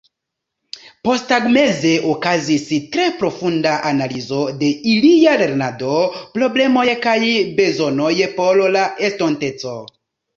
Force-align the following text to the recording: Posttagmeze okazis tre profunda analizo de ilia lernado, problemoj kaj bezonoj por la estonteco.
Posttagmeze 1.07 1.89
okazis 2.13 2.63
tre 2.95 3.03
profunda 3.19 3.73
analizo 3.89 4.39
de 4.63 4.69
ilia 4.93 5.35
lernado, 5.41 5.99
problemoj 6.39 6.87
kaj 7.05 7.19
bezonoj 7.61 8.15
por 8.41 8.63
la 8.77 8.87
estonteco. 9.11 9.75